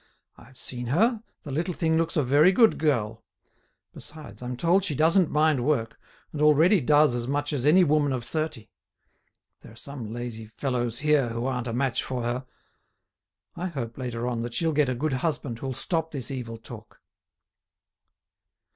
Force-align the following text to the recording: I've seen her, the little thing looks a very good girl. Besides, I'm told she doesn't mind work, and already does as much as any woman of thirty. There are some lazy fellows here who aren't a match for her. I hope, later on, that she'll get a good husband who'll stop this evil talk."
I've 0.35 0.57
seen 0.57 0.87
her, 0.87 1.21
the 1.43 1.51
little 1.51 1.75
thing 1.75 1.95
looks 1.95 2.17
a 2.17 2.23
very 2.23 2.51
good 2.51 2.79
girl. 2.79 3.23
Besides, 3.93 4.41
I'm 4.41 4.57
told 4.57 4.83
she 4.83 4.95
doesn't 4.95 5.29
mind 5.29 5.63
work, 5.63 5.99
and 6.33 6.41
already 6.41 6.81
does 6.81 7.13
as 7.13 7.27
much 7.27 7.53
as 7.53 7.67
any 7.67 7.83
woman 7.83 8.11
of 8.11 8.23
thirty. 8.25 8.71
There 9.59 9.71
are 9.71 9.75
some 9.75 10.11
lazy 10.11 10.47
fellows 10.47 10.97
here 10.97 11.29
who 11.29 11.45
aren't 11.45 11.67
a 11.67 11.71
match 11.73 12.01
for 12.01 12.23
her. 12.23 12.47
I 13.55 13.67
hope, 13.67 13.95
later 13.95 14.27
on, 14.27 14.41
that 14.41 14.55
she'll 14.55 14.73
get 14.73 14.89
a 14.89 14.95
good 14.95 15.13
husband 15.13 15.59
who'll 15.59 15.75
stop 15.75 16.11
this 16.11 16.31
evil 16.31 16.57
talk." 16.57 16.99